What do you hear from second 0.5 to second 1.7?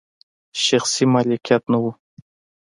شخصي مالکیت